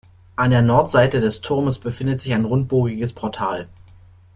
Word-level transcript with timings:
An 0.35 0.49
der 0.49 0.63
Nordseite 0.63 1.19
des 1.19 1.41
Turmes 1.41 1.77
befindet 1.77 2.19
sich 2.19 2.33
ein 2.33 2.45
rundbogiges 2.45 3.13
Portal. 3.13 3.69